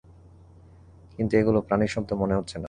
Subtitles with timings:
[1.15, 2.59] কিন্তু এগুলো প্রাণির শব্দ মনে হচ্ছেনা।